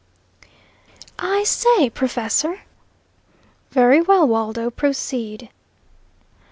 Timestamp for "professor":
1.91-2.61